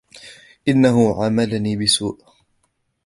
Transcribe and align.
إنهُ 0.67 1.21
عاملني 1.23 1.77
بسوء. 1.77 2.19